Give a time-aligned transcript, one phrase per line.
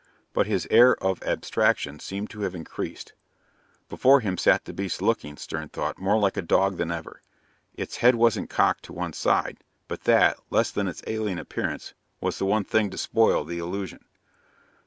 [0.33, 3.13] But his air of abstraction seemed to have increased.
[3.87, 7.21] Before him sat the beast, looking, Stern thought, more like a dog than ever.
[7.75, 12.39] Its head wasn't cocked to one side, but that, less than its alien appearance, was
[12.39, 14.03] the one thing to spoil the illusion.